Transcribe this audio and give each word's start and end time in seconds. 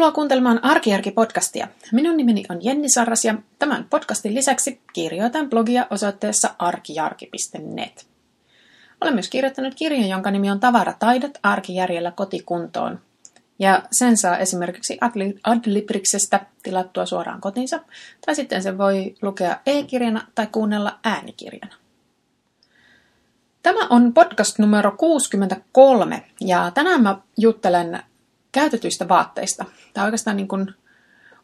Tervetuloa 0.00 0.14
kuuntelemaan 0.14 0.64
Arkijärki-podcastia. 0.64 1.68
Minun 1.92 2.16
nimeni 2.16 2.44
on 2.48 2.64
Jenni 2.64 2.88
Sarras 2.88 3.24
ja 3.24 3.34
tämän 3.58 3.86
podcastin 3.90 4.34
lisäksi 4.34 4.80
kirjoitan 4.92 5.50
blogia 5.50 5.86
osoitteessa 5.90 6.54
arkijarki.net. 6.58 8.06
Olen 9.00 9.14
myös 9.14 9.28
kirjoittanut 9.28 9.74
kirjan, 9.74 10.08
jonka 10.08 10.30
nimi 10.30 10.50
on 10.50 10.60
Tavarataidot 10.60 11.38
arkijärjellä 11.42 12.10
kotikuntoon. 12.10 13.00
Ja 13.58 13.82
sen 13.92 14.16
saa 14.16 14.38
esimerkiksi 14.38 14.98
Adlibriksestä 15.44 16.40
tilattua 16.62 17.06
suoraan 17.06 17.40
kotinsa, 17.40 17.80
tai 18.26 18.34
sitten 18.34 18.62
se 18.62 18.78
voi 18.78 19.14
lukea 19.22 19.60
e-kirjana 19.66 20.26
tai 20.34 20.46
kuunnella 20.52 20.98
äänikirjana. 21.04 21.76
Tämä 23.62 23.86
on 23.90 24.14
podcast 24.14 24.58
numero 24.58 24.92
63 24.96 26.24
ja 26.40 26.70
tänään 26.74 27.02
mä 27.02 27.18
juttelen 27.38 28.02
käytetyistä 28.52 29.08
vaatteista, 29.08 29.64
tai 29.94 30.04
oikeastaan 30.04 30.36
niin 30.36 30.48
kuin 30.48 30.74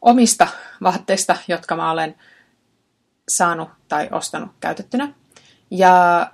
omista 0.02 0.48
vaatteista, 0.82 1.36
jotka 1.48 1.76
mä 1.76 1.90
olen 1.90 2.14
saanut 3.28 3.68
tai 3.88 4.08
ostanut 4.12 4.50
käytettynä. 4.60 5.12
Ja, 5.70 6.30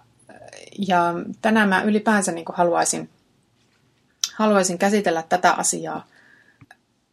ja 0.89 1.15
tänään 1.43 1.69
mä 1.69 1.83
ylipäänsä 1.83 2.33
niin 2.33 2.45
kuin 2.45 2.57
haluaisin, 2.57 3.11
haluaisin 4.35 4.79
käsitellä 4.79 5.23
tätä 5.29 5.53
asiaa 5.53 6.07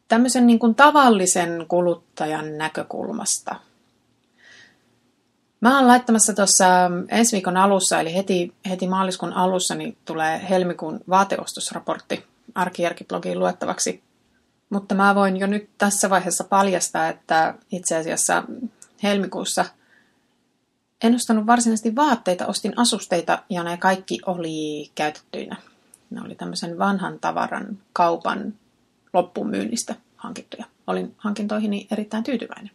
tämmöisen 0.10 0.48
niin 0.48 0.60
kuin 0.60 0.76
tavallisen 0.76 1.66
kuluttajan 1.68 2.58
näkökulmasta. 2.58 3.56
Mä 5.62 5.78
oon 5.78 5.88
laittamassa 5.88 6.34
tuossa 6.34 6.66
ensi 7.10 7.32
viikon 7.32 7.58
alussa, 7.58 8.00
eli 8.00 8.16
heti, 8.16 8.54
heti 8.70 8.88
maaliskuun 8.88 9.34
alussa, 9.34 9.76
niin 9.76 9.98
tulee 10.06 10.50
helmikuun 10.50 11.00
vaateostosraportti 11.10 12.29
Arkijärki-blogiin 12.56 13.40
luettavaksi. 13.40 14.04
Mutta 14.70 14.96
mä 14.96 15.16
voin 15.16 15.38
jo 15.38 15.48
nyt 15.48 15.70
tässä 15.78 16.10
vaiheessa 16.10 16.44
paljastaa, 16.44 17.08
että 17.08 17.54
itse 17.72 17.96
asiassa 17.96 18.44
helmikuussa 19.04 19.66
en 21.04 21.16
ostanut 21.16 21.48
varsinaisesti 21.48 21.96
vaatteita, 21.96 22.48
ostin 22.48 22.74
asusteita 22.80 23.44
ja 23.50 23.64
ne 23.64 23.78
kaikki 23.78 24.20
oli 24.26 24.92
käytettyinä. 24.96 25.56
Ne 26.10 26.22
oli 26.26 26.36
tämmöisen 26.36 26.80
vanhan 26.80 27.20
tavaran 27.20 27.78
kaupan 27.94 28.54
loppumyynnistä 29.14 29.96
hankittuja. 30.16 30.66
Olin 30.88 31.16
hankintoihini 31.18 31.88
erittäin 31.92 32.24
tyytyväinen. 32.24 32.72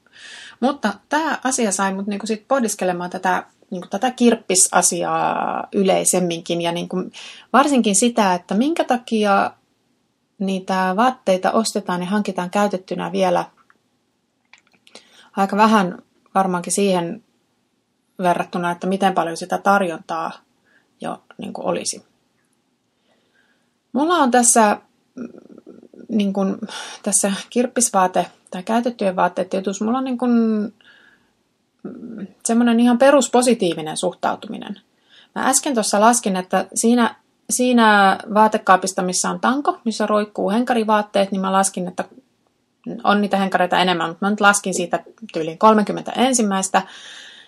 Mutta 0.60 0.94
tämä 1.08 1.38
asia 1.44 1.72
sai 1.72 1.94
mut 1.94 2.06
niinku 2.06 2.26
sit 2.26 2.48
pohdiskelemaan 2.48 3.10
tätä, 3.10 3.46
niinku 3.70 3.88
tätä 3.88 4.10
kirppisasiaa 4.10 5.68
yleisemminkin 5.74 6.62
ja 6.62 6.72
niinku 6.72 6.96
varsinkin 7.52 7.96
sitä, 7.96 8.34
että 8.34 8.54
minkä 8.54 8.84
takia 8.84 9.50
niitä 10.38 10.94
vaatteita 10.96 11.52
ostetaan 11.52 12.00
ja 12.00 12.06
hankitaan 12.06 12.50
käytettynä 12.50 13.12
vielä 13.12 13.44
aika 15.36 15.56
vähän 15.56 15.98
varmaankin 16.34 16.72
siihen 16.72 17.24
verrattuna, 18.18 18.70
että 18.70 18.86
miten 18.86 19.14
paljon 19.14 19.36
sitä 19.36 19.58
tarjontaa 19.58 20.32
jo 21.00 21.22
niin 21.38 21.52
kuin 21.52 21.66
olisi. 21.66 22.04
Mulla 23.92 24.14
on 24.14 24.30
tässä, 24.30 24.78
mm, 25.14 25.28
niin 26.08 26.32
kuin, 26.32 26.56
tässä 27.02 27.32
kirppisvaate 27.50 28.26
tai 28.50 28.62
käytettyjen 28.62 29.16
vaatteiden 29.16 29.58
jutus, 29.58 29.80
mulla 29.80 29.98
on 29.98 30.04
niin 30.04 30.18
kuin, 30.18 30.32
mm, 31.82 32.26
semmoinen 32.44 32.80
ihan 32.80 32.98
peruspositiivinen 32.98 33.96
suhtautuminen. 33.96 34.80
Mä 35.34 35.48
äsken 35.48 35.74
tuossa 35.74 36.00
laskin, 36.00 36.36
että 36.36 36.66
siinä 36.74 37.14
siinä 37.50 38.18
vaatekaapista, 38.34 39.02
missä 39.02 39.30
on 39.30 39.40
tanko, 39.40 39.78
missä 39.84 40.06
roikkuu 40.06 40.50
henkarivaatteet, 40.50 41.30
niin 41.32 41.40
mä 41.40 41.52
laskin, 41.52 41.88
että 41.88 42.04
on 43.04 43.20
niitä 43.20 43.36
henkareita 43.36 43.78
enemmän, 43.78 44.08
mutta 44.08 44.26
mä 44.26 44.30
nyt 44.30 44.40
laskin 44.40 44.74
siitä 44.74 45.04
tyyliin 45.32 45.58
30 45.58 46.12
ensimmäistä. 46.12 46.82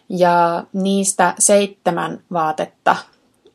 Ja 0.08 0.64
niistä 0.72 1.34
seitsemän 1.38 2.20
vaatetta 2.32 2.96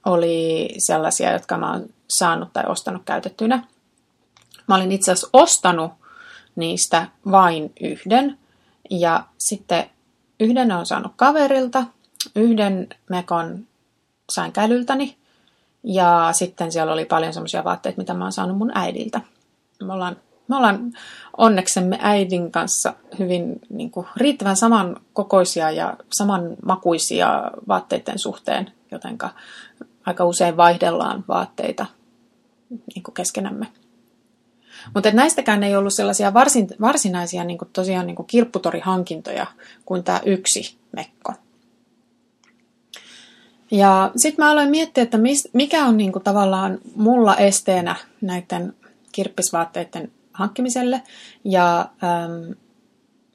oli 0.06 0.70
sellaisia, 0.78 1.32
jotka 1.32 1.58
mä 1.58 1.72
oon 1.72 1.86
saanut 2.10 2.54
tai 2.54 2.64
ostanut 2.68 3.02
käytettynä. 3.06 3.64
Mä 4.68 4.76
olin 4.76 4.92
itse 4.92 5.12
asiassa 5.12 5.30
ostanut 5.34 5.92
niistä 6.56 7.08
vain 7.32 7.74
yhden. 7.82 8.38
Ja 8.90 9.24
sitten 9.38 9.90
yhden 10.40 10.72
on 10.72 10.86
saanut 10.86 11.12
kaverilta, 11.16 11.84
yhden 12.36 12.88
mekon 13.10 13.68
sain 14.32 14.52
kälyltäni 14.52 15.21
ja 15.84 16.30
sitten 16.32 16.72
siellä 16.72 16.94
oli 16.94 17.06
paljon 17.06 17.34
semmoisia 17.34 17.64
vaatteita, 17.64 17.98
mitä 17.98 18.14
mä 18.14 18.26
oon 18.26 18.32
saanut 18.32 18.58
mun 18.58 18.72
äidiltä. 18.76 19.22
Me 19.84 19.94
ollaan, 19.94 20.18
me 20.48 20.56
ollaan 20.56 20.92
onneksemme 21.38 21.98
äidin 22.02 22.52
kanssa 22.52 22.94
hyvin 23.20 23.62
niin 23.70 23.92
kuin, 23.92 24.08
riittävän 24.18 24.56
samankokoisia 24.56 25.72
ja 25.72 25.98
samanmakuisia 26.12 27.52
vaatteiden 27.68 28.20
suhteen, 28.20 28.72
jotenka 28.92 29.30
aika 30.06 30.26
usein 30.26 30.58
vaihdellaan 30.58 31.26
vaatteita 31.28 31.86
niin 32.70 33.04
kuin 33.04 33.14
keskenämme. 33.14 33.68
Mutta 34.94 35.12
näistäkään 35.12 35.64
ei 35.64 35.76
ollut 35.76 35.94
sellaisia 35.94 36.34
varsin, 36.34 36.68
varsinaisia 36.82 37.44
niin 37.44 37.58
kuin 37.58 37.70
tosiaan 37.74 38.08
niin 38.08 38.16
kuin 38.16 38.28
kirpputorihankintoja 38.28 39.48
kuin 39.86 40.04
tämä 40.04 40.22
yksi 40.26 40.78
mekko. 40.92 41.34
Ja 43.72 44.12
sitten 44.16 44.46
mä 44.46 44.52
aloin 44.52 44.70
miettiä, 44.70 45.04
että 45.04 45.18
mikä 45.54 45.86
on 45.86 45.98
niinku 45.98 46.20
tavallaan 46.20 46.80
mulla 46.96 47.36
esteenä 47.36 47.96
näiden 48.22 48.74
kirppisvaatteiden 49.12 50.12
hankkimiselle. 50.34 51.02
Ja, 51.44 51.80
äm, 51.80 52.56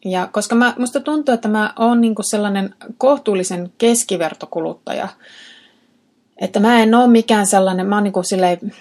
ja 0.04 0.28
koska 0.32 0.54
mä, 0.54 0.74
musta 0.78 1.00
tuntuu, 1.00 1.34
että 1.34 1.48
mä 1.48 1.72
oon 1.78 2.00
niinku 2.00 2.22
sellainen 2.22 2.74
kohtuullisen 2.98 3.72
keskivertokuluttaja, 3.78 5.08
että 6.40 6.60
mä 6.60 6.82
en 6.82 6.94
ole 6.94 7.06
mikään 7.06 7.46
sellainen, 7.46 7.86
mä 7.86 7.96
oon 7.96 8.04
niinku 8.04 8.22
silleen, 8.22 8.72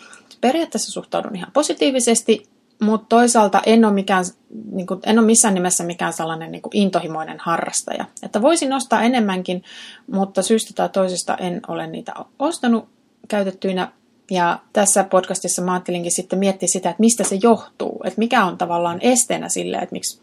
periaatteessa 0.41 0.91
suhtaudun 0.91 1.35
ihan 1.35 1.51
positiivisesti, 1.53 2.49
mutta 2.81 3.05
toisaalta 3.09 3.61
en 3.65 3.85
ole, 3.85 3.93
mikään, 3.93 4.25
niin 4.71 4.87
kuin, 4.87 4.99
en 5.05 5.19
ole 5.19 5.25
missään 5.25 5.53
nimessä 5.53 5.83
mikään 5.83 6.13
sellainen 6.13 6.51
niin 6.51 6.61
kuin 6.61 6.77
intohimoinen 6.77 7.37
harrastaja. 7.39 8.05
Että 8.23 8.41
voisin 8.41 8.73
ostaa 8.73 9.01
enemmänkin, 9.01 9.63
mutta 10.11 10.41
syystä 10.41 10.73
tai 10.75 10.89
toisesta 10.89 11.37
en 11.37 11.61
ole 11.67 11.87
niitä 11.87 12.13
ostanut 12.39 12.89
käytettyinä. 13.27 13.91
Ja 14.31 14.59
tässä 14.73 15.03
podcastissa 15.03 15.61
mä 15.61 15.73
ajattelinkin 15.73 16.11
sitten 16.11 16.39
miettiä 16.39 16.67
sitä, 16.67 16.89
että 16.89 16.99
mistä 16.99 17.23
se 17.23 17.39
johtuu. 17.43 18.01
Että 18.03 18.19
mikä 18.19 18.45
on 18.45 18.57
tavallaan 18.57 18.99
esteenä 19.01 19.49
sille, 19.49 19.77
että 19.77 19.93
miksi, 19.93 20.21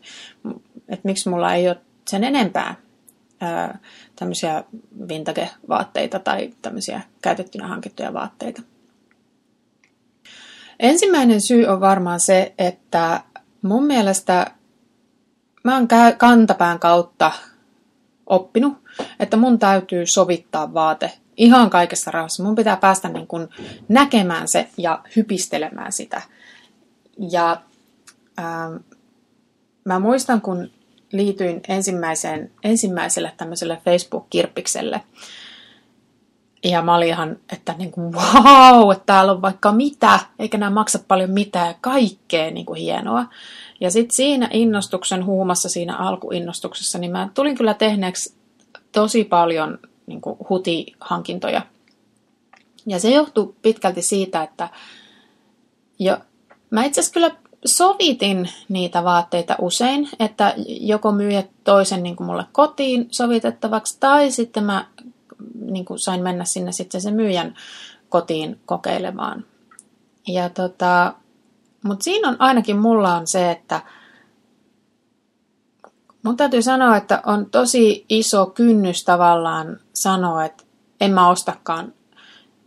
että 0.88 1.08
miksi 1.08 1.28
mulla 1.28 1.54
ei 1.54 1.68
ole 1.68 1.76
sen 2.08 2.24
enempää 2.24 2.74
ää, 3.40 3.78
tämmöisiä 4.16 4.64
vintage-vaatteita 5.08 6.18
tai 6.18 6.50
tämmöisiä 6.62 7.00
käytettynä 7.22 7.66
hankittuja 7.66 8.12
vaatteita. 8.12 8.62
Ensimmäinen 10.82 11.40
syy 11.40 11.66
on 11.66 11.80
varmaan 11.80 12.20
se, 12.20 12.54
että 12.58 13.20
mun 13.62 13.84
mielestä 13.84 14.50
mä 15.64 15.74
oon 15.74 15.88
kantapään 16.18 16.78
kautta 16.78 17.32
oppinut, 18.26 18.74
että 19.20 19.36
mun 19.36 19.58
täytyy 19.58 20.06
sovittaa 20.06 20.74
vaate 20.74 21.12
ihan 21.36 21.70
kaikessa 21.70 22.10
rauhassa. 22.10 22.42
Mun 22.42 22.54
pitää 22.54 22.76
päästä 22.76 23.08
niin 23.08 23.26
kuin 23.26 23.48
näkemään 23.88 24.48
se 24.48 24.68
ja 24.78 25.02
hypistelemään 25.16 25.92
sitä. 25.92 26.22
Ja 27.30 27.62
ähm, 28.38 28.76
mä 29.84 29.98
muistan, 29.98 30.40
kun 30.40 30.70
liityin 31.12 31.60
ensimmäiseen, 31.68 32.50
ensimmäiselle 32.64 33.32
tämmöiselle 33.36 33.78
Facebook-kirppikselle, 33.84 35.00
ja 36.64 36.82
mä 36.82 36.94
olin 36.94 37.08
ihan, 37.08 37.36
että 37.52 37.74
niin 37.78 37.90
kuin, 37.90 38.12
wow, 38.12 38.92
että 38.92 39.06
täällä 39.06 39.32
on 39.32 39.42
vaikka 39.42 39.72
mitä, 39.72 40.20
eikä 40.38 40.58
nämä 40.58 40.70
maksa 40.70 40.98
paljon 41.08 41.30
mitään, 41.30 41.74
kaikkea 41.80 42.50
niin 42.50 42.66
kuin 42.66 42.80
hienoa. 42.80 43.26
Ja 43.80 43.90
sitten 43.90 44.16
siinä 44.16 44.48
innostuksen 44.52 45.24
huumassa, 45.24 45.68
siinä 45.68 45.96
alkuinnostuksessa, 45.96 46.98
niin 46.98 47.10
mä 47.10 47.28
tulin 47.34 47.56
kyllä 47.56 47.74
tehneeksi 47.74 48.34
tosi 48.92 49.24
paljon 49.24 49.78
niin 50.06 50.20
kuin 50.20 50.36
huti-hankintoja. 50.48 51.62
Ja 52.86 53.00
se 53.00 53.10
johtuu 53.10 53.56
pitkälti 53.62 54.02
siitä, 54.02 54.42
että 54.42 54.68
jo, 55.98 56.18
mä 56.70 56.84
itse 56.84 57.00
asiassa 57.00 57.14
kyllä 57.14 57.30
sovitin 57.64 58.48
niitä 58.68 59.04
vaatteita 59.04 59.56
usein, 59.60 60.08
että 60.20 60.54
joko 60.66 61.12
myyjät 61.12 61.50
toisen 61.64 62.02
niin 62.02 62.16
kuin 62.16 62.26
mulle 62.26 62.44
kotiin 62.52 63.08
sovitettavaksi, 63.10 64.00
tai 64.00 64.30
sitten 64.30 64.64
mä 64.64 64.86
niin 65.70 65.84
kuin 65.84 65.98
sain 65.98 66.22
mennä 66.22 66.44
sinne 66.44 66.72
sitten 66.72 67.00
sen 67.00 67.14
myyjän 67.14 67.54
kotiin 68.08 68.60
kokeilemaan. 68.66 69.44
Ja 70.28 70.48
tota, 70.48 71.14
mutta 71.84 72.04
siinä 72.04 72.28
on 72.28 72.36
ainakin 72.38 72.78
mulla 72.78 73.14
on 73.14 73.26
se, 73.26 73.50
että 73.50 73.80
mun 76.22 76.36
täytyy 76.36 76.62
sanoa, 76.62 76.96
että 76.96 77.22
on 77.26 77.50
tosi 77.50 78.06
iso 78.08 78.46
kynnys 78.46 79.04
tavallaan 79.04 79.80
sanoa, 79.94 80.44
että 80.44 80.64
en 81.00 81.12
mä 81.12 81.28
ostakaan, 81.28 81.92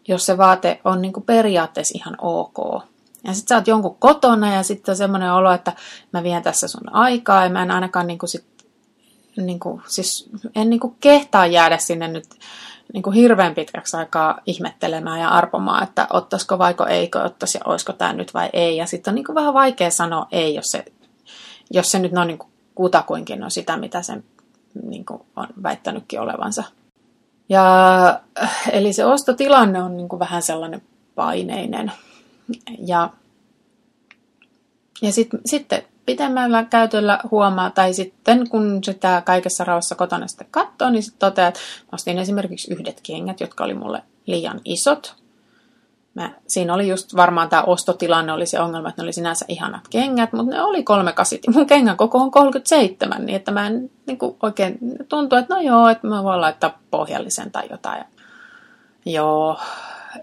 jos 0.07 0.25
se 0.25 0.37
vaate 0.37 0.81
on 0.83 1.01
niin 1.01 1.13
kuin 1.13 1.23
periaatteessa 1.23 1.97
ihan 1.97 2.15
ok. 2.21 2.83
Ja 3.23 3.33
sitten 3.33 3.47
sä 3.47 3.55
oot 3.55 3.67
jonkun 3.67 3.95
kotona 3.95 4.53
ja 4.53 4.63
sitten 4.63 4.91
on 4.91 4.97
semmoinen 4.97 5.33
olo, 5.33 5.51
että 5.51 5.73
mä 6.13 6.23
vien 6.23 6.43
tässä 6.43 6.67
sun 6.67 6.95
aikaa 6.95 7.43
ja 7.43 7.49
mä 7.49 7.63
en 7.63 7.71
ainakaan 7.71 8.07
niinku 8.07 8.27
sit, 8.27 8.45
niinku, 9.37 9.81
siis 9.87 10.29
en 10.55 10.69
niinku 10.69 10.95
kehtaa 10.99 11.45
jäädä 11.45 11.77
sinne 11.77 12.07
nyt 12.07 12.25
niinku 12.93 13.11
hirveän 13.11 13.55
pitkäksi 13.55 13.97
aikaa 13.97 14.39
ihmettelemään 14.45 15.19
ja 15.19 15.29
arpomaan, 15.29 15.83
että 15.83 16.07
ottaisiko 16.09 16.57
vaiko 16.57 16.85
eikö 16.85 17.21
ottaisi 17.21 17.57
ja 17.57 17.61
olisiko 17.65 17.93
tämä 17.93 18.13
nyt 18.13 18.33
vai 18.33 18.49
ei. 18.53 18.77
Ja 18.77 18.85
sitten 18.85 19.11
on 19.11 19.15
niinku 19.15 19.35
vähän 19.35 19.53
vaikea 19.53 19.89
sanoa 19.89 20.27
ei, 20.31 20.55
jos 20.55 20.65
se, 20.65 20.85
jos 21.71 21.91
se 21.91 21.99
nyt 21.99 22.17
on 22.17 22.27
niinku 22.27 22.47
kutakuinkin 22.75 23.43
on 23.43 23.51
sitä, 23.51 23.77
mitä 23.77 24.01
sen 24.01 24.23
niinku 24.83 25.25
on 25.35 25.47
väittänytkin 25.63 26.19
olevansa. 26.19 26.63
Ja, 27.49 28.19
eli 28.71 28.93
se 28.93 29.05
ostotilanne 29.05 29.83
on 29.83 29.97
niinku 29.97 30.19
vähän 30.19 30.41
sellainen 30.41 30.81
paineinen. 31.15 31.91
Ja, 32.79 33.09
ja 35.01 35.11
sit, 35.11 35.29
sitten 35.45 35.83
pitemmällä 36.05 36.63
käytöllä 36.63 37.19
huomaa, 37.31 37.69
tai 37.69 37.93
sitten 37.93 38.49
kun 38.49 38.83
sitä 38.83 39.21
kaikessa 39.25 39.63
rauhassa 39.63 39.95
kotona 39.95 40.27
sitten 40.27 40.47
katsoo, 40.51 40.89
niin 40.89 41.03
sitten 41.03 41.19
toteaa, 41.19 41.47
että 41.47 41.59
ostin 41.91 42.19
esimerkiksi 42.19 42.73
yhdet 42.73 42.99
kengät, 43.03 43.39
jotka 43.39 43.63
oli 43.63 43.73
mulle 43.73 44.03
liian 44.25 44.61
isot. 44.65 45.15
Mä, 46.13 46.31
siinä 46.47 46.73
oli 46.73 46.87
just 46.87 47.15
varmaan 47.15 47.49
tämä 47.49 47.61
ostotilanne 47.61 48.33
oli 48.33 48.45
se 48.45 48.59
ongelma, 48.59 48.89
että 48.89 49.01
ne 49.01 49.05
oli 49.05 49.13
sinänsä 49.13 49.45
ihanat 49.47 49.87
kengät, 49.89 50.33
mutta 50.33 50.55
ne 50.55 50.61
oli 50.61 50.83
kolme 50.83 51.13
kasit. 51.13 51.41
Mun 51.53 51.67
kengän 51.67 51.97
koko 51.97 52.17
on 52.17 52.31
37, 52.31 53.25
niin 53.25 53.35
että 53.35 53.51
mä 53.51 53.67
en 53.67 53.91
niin 54.07 54.17
kuin 54.17 54.37
oikein 54.43 54.77
tuntuu, 55.09 55.39
että 55.39 55.53
no 55.55 55.61
joo, 55.61 55.89
että 55.89 56.07
mä 56.07 56.23
voin 56.23 56.41
laittaa 56.41 56.79
pohjallisen 56.91 57.51
tai 57.51 57.67
jotain. 57.69 58.03
Joo, 59.05 59.59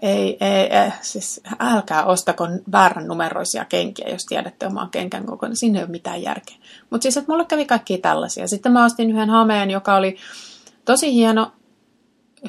ei, 0.01 0.37
ei, 0.41 0.77
ei, 0.77 0.91
siis 1.01 1.41
älkää 1.59 2.05
ostako 2.05 2.47
väärän 2.71 3.07
numeroisia 3.07 3.65
kenkiä, 3.65 4.09
jos 4.09 4.25
tiedätte 4.25 4.67
omaa 4.67 4.87
kenkän 4.91 5.25
koko, 5.25 5.47
niin 5.47 5.57
siinä 5.57 5.79
ei 5.79 5.83
ole 5.83 5.91
mitään 5.91 6.21
järkeä. 6.21 6.55
Mutta 6.89 7.03
siis, 7.03 7.17
että 7.17 7.31
mulle 7.31 7.45
kävi 7.45 7.65
kaikki 7.65 7.97
tällaisia. 7.97 8.47
Sitten 8.47 8.71
mä 8.71 8.85
ostin 8.85 9.11
yhden 9.11 9.29
hameen, 9.29 9.71
joka 9.71 9.95
oli 9.95 10.17
tosi 10.85 11.13
hieno, 11.13 11.51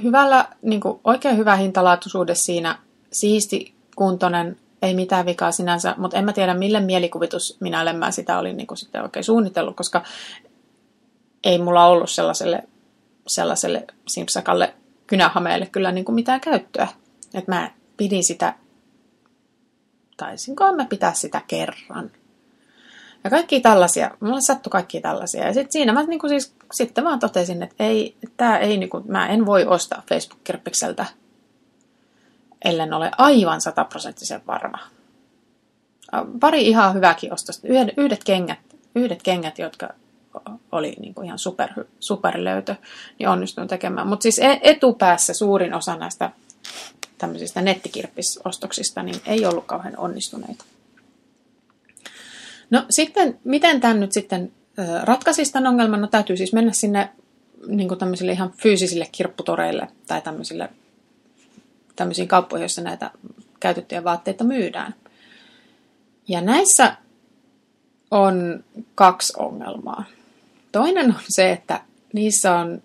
hyvällä, 0.02 0.48
niin 0.62 0.80
kuin 0.80 1.00
oikein 1.04 1.36
hyvä 1.36 1.56
hintalaatuisuudessa 1.56 2.44
siinä, 2.44 2.78
siisti, 3.12 3.74
kuntoinen, 3.96 4.56
ei 4.82 4.94
mitään 4.94 5.26
vikaa 5.26 5.52
sinänsä, 5.52 5.94
mutta 5.98 6.18
en 6.18 6.24
mä 6.24 6.32
tiedä, 6.32 6.54
mille 6.54 6.80
mielikuvitus 6.80 7.56
minä 7.60 7.92
mä 7.92 8.10
sitä 8.10 8.38
olin 8.38 8.56
niin 8.56 8.66
kuin 8.66 8.78
sitten 8.78 9.02
oikein 9.02 9.24
suunnitellut, 9.24 9.76
koska 9.76 10.02
ei 11.44 11.58
mulla 11.58 11.86
ollut 11.86 12.10
sellaiselle, 12.10 12.62
sellaiselle 13.26 13.84
simpsakalle 14.08 14.74
kynähameelle 15.06 15.66
kyllä 15.66 15.92
niin 15.92 16.04
kuin 16.04 16.14
mitään 16.14 16.40
käyttöä. 16.40 16.88
Että 17.34 17.52
mä 17.52 17.70
pidin 17.96 18.24
sitä, 18.24 18.54
taisinko 20.16 20.72
mä 20.72 20.84
pitää 20.84 21.14
sitä 21.14 21.42
kerran. 21.46 22.10
Ja 23.24 23.30
kaikki 23.30 23.60
tällaisia, 23.60 24.10
mulle 24.20 24.40
sattui 24.40 24.70
kaikki 24.70 25.00
tällaisia. 25.00 25.46
Ja 25.46 25.54
sitten 25.54 25.72
siinä 25.72 25.92
mä 25.92 26.02
niinku 26.02 26.28
siis, 26.28 26.54
sitten 26.72 27.04
vaan 27.04 27.18
totesin, 27.18 27.62
että 27.62 27.84
ei, 27.84 28.16
tää 28.36 28.58
ei 28.58 28.76
niinku, 28.76 29.02
mä 29.08 29.28
en 29.28 29.46
voi 29.46 29.64
ostaa 29.64 30.02
Facebook-kirppikseltä, 30.08 31.06
ellen 32.64 32.92
ole 32.92 33.10
aivan 33.18 33.60
sataprosenttisen 33.60 34.40
varma. 34.46 34.78
Pari 36.40 36.66
ihan 36.66 36.94
hyväkin 36.94 37.32
ostosta. 37.32 37.68
Yhdet, 37.68 37.94
yhdet 37.96 38.24
kengät, 38.24 38.58
yhdet 38.94 39.22
kengät, 39.22 39.58
jotka 39.58 39.88
oli 40.72 40.96
niin 41.00 41.14
kuin 41.14 41.26
ihan 41.26 41.38
super, 41.38 41.68
superlöytö, 42.00 42.74
niin 43.18 43.28
onnistuin 43.28 43.68
tekemään. 43.68 44.06
Mutta 44.06 44.22
siis 44.22 44.38
e-, 44.38 44.60
etupäässä 44.62 45.34
suurin 45.34 45.74
osa 45.74 45.96
näistä 45.96 46.30
tämmöisistä 47.24 47.62
nettikirppisostoksista, 47.62 49.02
niin 49.02 49.20
ei 49.26 49.46
ollut 49.46 49.64
kauhean 49.66 49.98
onnistuneita. 49.98 50.64
No 52.70 52.84
sitten, 52.90 53.38
miten 53.44 53.80
tämän 53.80 54.00
nyt 54.00 54.12
sitten 54.12 54.52
ratkaisisi 55.02 55.52
tämän 55.52 55.66
ongelman? 55.66 56.00
No 56.00 56.06
täytyy 56.06 56.36
siis 56.36 56.52
mennä 56.52 56.72
sinne 56.72 57.08
niin 57.66 57.88
kuin 57.88 57.98
tämmöisille 57.98 58.32
ihan 58.32 58.52
fyysisille 58.52 59.08
kirpputoreille 59.12 59.88
tai 60.06 60.22
tämmöisille, 60.22 60.68
tämmöisiin 61.96 62.28
kauppoihin, 62.28 62.62
joissa 62.62 62.82
näitä 62.82 63.10
käytettyjä 63.60 64.04
vaatteita 64.04 64.44
myydään. 64.44 64.94
Ja 66.28 66.40
näissä 66.40 66.96
on 68.10 68.64
kaksi 68.94 69.32
ongelmaa. 69.36 70.04
Toinen 70.72 71.06
on 71.06 71.20
se, 71.28 71.52
että 71.52 71.80
niissä 72.12 72.54
on 72.54 72.82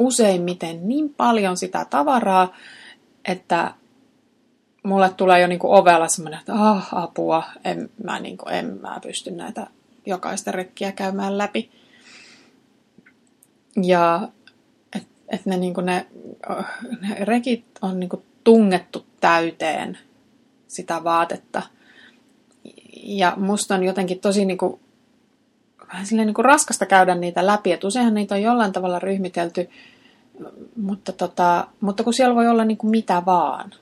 useimmiten 0.00 0.88
niin 0.88 1.14
paljon 1.14 1.56
sitä 1.56 1.86
tavaraa, 1.90 2.56
että 3.24 3.74
mulle 4.82 5.10
tulee 5.16 5.40
jo 5.40 5.46
niinku 5.46 5.74
ovella 5.74 6.08
semmoinen, 6.08 6.40
että 6.40 6.54
ah, 6.54 6.88
apua, 6.92 7.42
en 7.64 7.90
mä, 8.04 8.20
niinku, 8.20 8.48
en 8.48 8.78
mä 8.80 9.00
pysty 9.02 9.30
näitä 9.30 9.66
jokaista 10.06 10.52
rekkiä 10.52 10.92
käymään 10.92 11.38
läpi. 11.38 11.70
Ja 13.82 14.28
että 14.96 15.08
et 15.28 15.46
ne, 15.46 15.56
niinku 15.56 15.80
ne, 15.80 16.06
ne 17.00 17.24
rekit 17.24 17.64
on 17.82 18.00
niinku 18.00 18.22
tungettu 18.44 19.06
täyteen 19.20 19.98
sitä 20.68 21.04
vaatetta. 21.04 21.62
Ja 23.02 23.32
musta 23.36 23.74
on 23.74 23.84
jotenkin 23.84 24.20
tosi 24.20 24.44
niinku, 24.44 24.80
vähän 25.88 26.06
silleen 26.06 26.26
niinku 26.26 26.42
raskasta 26.42 26.86
käydä 26.86 27.14
niitä 27.14 27.46
läpi. 27.46 27.72
Että 27.72 27.86
useinhan 27.86 28.14
niitä 28.14 28.34
on 28.34 28.42
jollain 28.42 28.72
tavalla 28.72 28.98
ryhmitelty, 28.98 29.70
mutta, 30.76 31.12
tota, 31.12 31.66
mutta 31.80 32.04
kun 32.04 32.14
siellä 32.14 32.34
voi 32.34 32.48
olla 32.48 32.64
niinku 32.64 32.86
mitä 32.86 33.22
vaan 33.26 33.74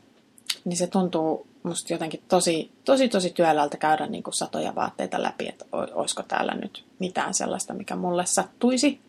niin 0.65 0.77
se 0.77 0.87
tuntuu 0.87 1.47
musta 1.63 1.93
jotenkin 1.93 2.23
tosi, 2.29 2.71
tosi, 2.85 3.09
tosi 3.09 3.31
työläältä 3.31 3.77
käydä 3.77 4.07
niin 4.07 4.23
kuin 4.23 4.35
satoja 4.35 4.75
vaatteita 4.75 5.23
läpi, 5.23 5.49
että 5.49 5.65
olisiko 5.73 6.23
täällä 6.23 6.55
nyt 6.55 6.85
mitään 6.99 7.35
sellaista, 7.35 7.75
mikä 7.75 7.97
mulle 7.97 8.27
sattuisi 8.27 9.01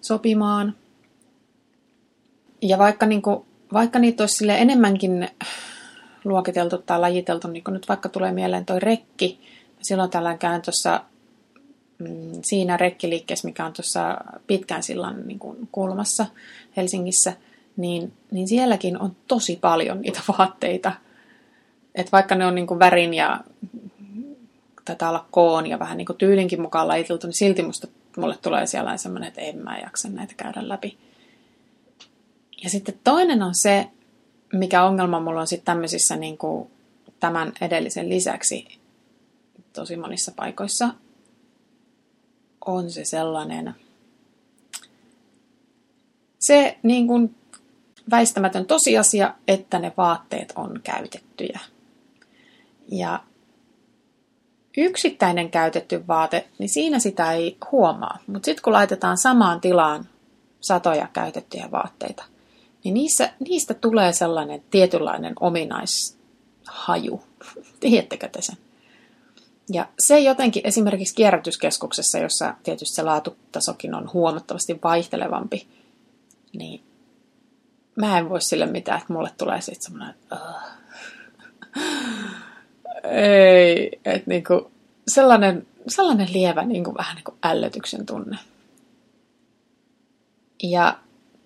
sopimaan. 0.00 0.74
Ja 2.62 2.78
vaikka, 2.78 3.06
niin 3.06 3.22
kuin, 3.22 3.46
vaikka 3.72 3.98
niitä 3.98 4.22
olisi 4.22 4.36
sille 4.36 4.58
enemmänkin 4.58 5.28
luokiteltu 6.24 6.78
tai 6.78 7.00
lajiteltu, 7.00 7.48
niin 7.48 7.64
kuin 7.64 7.72
nyt 7.72 7.88
vaikka 7.88 8.08
tulee 8.08 8.32
mieleen 8.32 8.64
toi 8.64 8.80
rekki, 8.80 9.40
silloin 9.82 10.10
tällään 10.10 10.38
käyn 10.38 10.62
tuossa 10.62 11.00
mm, 11.98 12.32
siinä 12.42 12.76
rekkiliikkeessä, 12.76 13.48
mikä 13.48 13.66
on 13.66 13.72
tuossa 13.72 14.18
pitkän 14.46 14.82
sillan 14.82 15.26
niin 15.26 15.38
kuin 15.38 15.68
kulmassa 15.72 16.26
Helsingissä, 16.76 17.32
niin, 17.76 18.12
niin 18.30 18.48
sielläkin 18.48 19.00
on 19.00 19.16
tosi 19.28 19.58
paljon 19.60 20.00
niitä 20.00 20.20
vaatteita. 20.38 20.92
Että 21.94 22.12
vaikka 22.12 22.34
ne 22.34 22.46
on 22.46 22.54
niin 22.54 22.66
kuin 22.66 22.80
värin 22.80 23.14
ja 23.14 23.40
taitaa 24.84 25.08
olla 25.08 25.26
koon 25.30 25.66
ja 25.66 25.78
vähän 25.78 25.96
niin 25.96 26.06
kuin 26.06 26.16
tyylinkin 26.16 26.60
mukaan 26.60 26.88
lajiteltu, 26.88 27.26
niin 27.26 27.34
silti 27.34 27.62
musta, 27.62 27.88
mulle 28.16 28.38
tulee 28.42 28.66
siellä 28.66 28.96
semmoinen, 28.96 29.28
että 29.28 29.40
en 29.40 29.58
mä 29.58 29.78
jaksa 29.78 30.08
näitä 30.08 30.34
käydä 30.36 30.68
läpi. 30.68 30.98
Ja 32.64 32.70
sitten 32.70 33.00
toinen 33.04 33.42
on 33.42 33.54
se, 33.54 33.86
mikä 34.52 34.84
ongelma 34.84 35.20
mulla 35.20 35.40
on 35.40 35.46
sitten 35.46 35.66
tämmöisissä 35.66 36.16
niin 36.16 36.38
kuin 36.38 36.70
tämän 37.20 37.52
edellisen 37.60 38.08
lisäksi 38.08 38.78
tosi 39.72 39.96
monissa 39.96 40.32
paikoissa, 40.36 40.88
on 42.66 42.90
se 42.90 43.04
sellainen, 43.04 43.74
se 46.38 46.78
niin 46.82 47.06
kuin 47.06 47.35
väistämätön 48.10 48.66
tosiasia, 48.66 49.34
että 49.48 49.78
ne 49.78 49.92
vaatteet 49.96 50.52
on 50.56 50.80
käytettyjä. 50.84 51.60
Ja 52.92 53.22
yksittäinen 54.76 55.50
käytetty 55.50 56.06
vaate, 56.06 56.48
niin 56.58 56.68
siinä 56.68 56.98
sitä 56.98 57.32
ei 57.32 57.56
huomaa. 57.72 58.18
Mutta 58.26 58.44
sitten 58.44 58.62
kun 58.62 58.72
laitetaan 58.72 59.18
samaan 59.18 59.60
tilaan 59.60 60.08
satoja 60.60 61.08
käytettyjä 61.12 61.68
vaatteita, 61.70 62.24
niin 62.84 62.94
niissä, 62.94 63.32
niistä 63.48 63.74
tulee 63.74 64.12
sellainen 64.12 64.62
tietynlainen 64.70 65.34
ominaishaju. 65.40 67.22
Tiedättekö 67.80 68.28
te 68.28 68.42
sen? 68.42 68.56
Ja 69.72 69.88
se 69.98 70.20
jotenkin 70.20 70.66
esimerkiksi 70.66 71.14
kierrätyskeskuksessa, 71.14 72.18
jossa 72.18 72.54
tietysti 72.62 72.94
se 72.94 73.02
laatutasokin 73.02 73.94
on 73.94 74.12
huomattavasti 74.12 74.78
vaihtelevampi, 74.84 75.66
niin 76.58 76.82
mä 77.96 78.18
en 78.18 78.28
voi 78.28 78.42
sille 78.42 78.66
mitään, 78.66 79.00
että 79.00 79.12
mulle 79.12 79.30
tulee 79.38 79.60
sitten 79.60 79.82
semmoinen, 79.82 80.14
että 80.14 80.36
ei, 83.04 84.00
että 84.04 84.30
niinku, 84.30 84.70
sellainen, 85.08 85.66
sellainen 85.88 86.28
lievä 86.32 86.64
niinku, 86.64 86.94
vähän 86.94 87.14
niin 87.14 87.24
kuin 87.24 87.36
ällötyksen 87.44 88.06
tunne. 88.06 88.38
Ja 90.62 90.98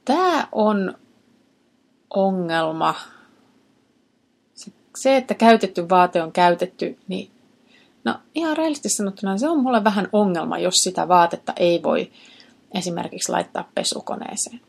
tämä 0.04 0.48
on 0.52 0.94
ongelma. 2.10 2.94
Se, 4.96 5.16
että 5.16 5.34
käytetty 5.34 5.88
vaate 5.88 6.22
on 6.22 6.32
käytetty, 6.32 6.98
niin 7.08 7.30
no 8.04 8.14
ihan 8.34 8.56
reilisti 8.56 8.88
sanottuna 8.88 9.38
se 9.38 9.48
on 9.48 9.62
mulle 9.62 9.84
vähän 9.84 10.08
ongelma, 10.12 10.58
jos 10.58 10.74
sitä 10.74 11.08
vaatetta 11.08 11.52
ei 11.56 11.82
voi 11.82 12.10
esimerkiksi 12.74 13.32
laittaa 13.32 13.68
pesukoneeseen. 13.74 14.60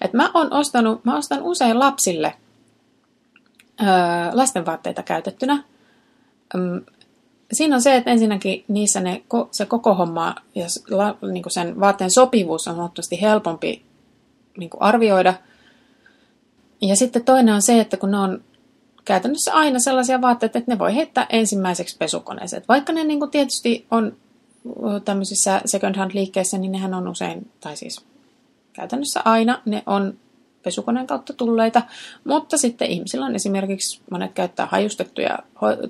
Et 0.00 0.12
mä, 0.12 0.30
on 0.34 0.52
ostanut, 0.52 1.04
mä 1.04 1.16
ostan 1.16 1.42
usein 1.42 1.78
lapsille 1.78 2.34
öö, 3.82 3.86
lastenvaatteita 4.32 5.02
käytettynä. 5.02 5.64
Siinä 7.52 7.74
on 7.74 7.82
se, 7.82 7.96
että 7.96 8.10
ensinnäkin 8.10 8.64
niissä 8.68 9.00
ne, 9.00 9.22
se 9.50 9.66
koko 9.66 9.94
homma 9.94 10.34
ja 10.54 10.66
niin 11.32 11.42
kuin 11.42 11.52
sen 11.52 11.80
vaatteen 11.80 12.10
sopivuus 12.10 12.68
on 12.68 12.74
huomattavasti 12.74 13.20
helpompi 13.20 13.82
niin 14.58 14.70
kuin 14.70 14.82
arvioida. 14.82 15.34
Ja 16.80 16.96
sitten 16.96 17.24
toinen 17.24 17.54
on 17.54 17.62
se, 17.62 17.80
että 17.80 17.96
kun 17.96 18.10
ne 18.10 18.18
on 18.18 18.44
käytännössä 19.04 19.54
aina 19.54 19.78
sellaisia 19.78 20.20
vaatteita, 20.20 20.58
että 20.58 20.72
ne 20.72 20.78
voi 20.78 20.94
heittää 20.94 21.26
ensimmäiseksi 21.30 21.96
pesukoneeseen. 21.96 22.62
Vaikka 22.68 22.92
ne 22.92 23.04
niin 23.04 23.18
kuin 23.18 23.30
tietysti 23.30 23.86
on 23.90 24.16
tämmöisissä 25.04 25.60
second 25.66 25.96
hand 25.96 26.10
liikkeissä, 26.14 26.58
niin 26.58 26.72
nehän 26.72 26.94
on 26.94 27.08
usein, 27.08 27.50
tai 27.60 27.76
siis 27.76 28.04
käytännössä 28.78 29.20
aina, 29.24 29.62
ne 29.64 29.82
on 29.86 30.18
pesukoneen 30.62 31.06
kautta 31.06 31.32
tulleita, 31.32 31.82
mutta 32.24 32.58
sitten 32.58 32.88
ihmisillä 32.88 33.26
on 33.26 33.34
esimerkiksi, 33.34 34.00
monet 34.10 34.32
käyttää 34.32 34.68
hajustettuja 34.70 35.38